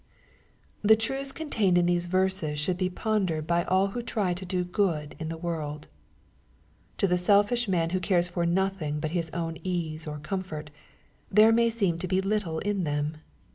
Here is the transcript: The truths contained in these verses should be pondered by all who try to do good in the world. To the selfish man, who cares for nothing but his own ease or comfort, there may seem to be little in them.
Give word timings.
The 0.81 0.95
truths 0.95 1.31
contained 1.31 1.77
in 1.77 1.85
these 1.85 2.07
verses 2.07 2.57
should 2.57 2.75
be 2.79 2.89
pondered 2.89 3.45
by 3.45 3.65
all 3.65 3.89
who 3.89 4.01
try 4.01 4.33
to 4.33 4.45
do 4.47 4.63
good 4.63 5.15
in 5.19 5.29
the 5.29 5.37
world. 5.37 5.85
To 6.97 7.05
the 7.07 7.19
selfish 7.19 7.67
man, 7.67 7.91
who 7.91 7.99
cares 7.99 8.27
for 8.27 8.43
nothing 8.43 8.99
but 8.99 9.11
his 9.11 9.29
own 9.29 9.59
ease 9.63 10.07
or 10.07 10.17
comfort, 10.17 10.71
there 11.29 11.51
may 11.51 11.69
seem 11.69 11.99
to 11.99 12.07
be 12.07 12.19
little 12.19 12.57
in 12.61 12.83
them. 12.83 13.17